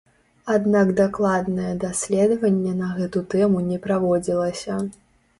Аднак 0.51 0.87
дакладнае 0.99 1.73
даследаванне 1.83 2.71
на 2.79 2.87
гэту 3.01 3.21
тэму 3.33 3.61
не 3.67 3.77
праводзілася. 3.85 4.79